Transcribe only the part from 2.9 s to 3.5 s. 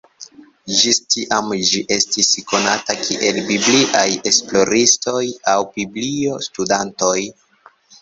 kiel